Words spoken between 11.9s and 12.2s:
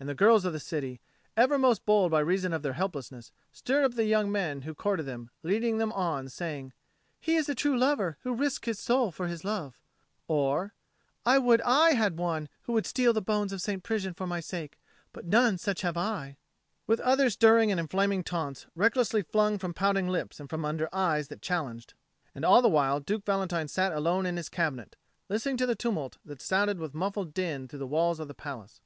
had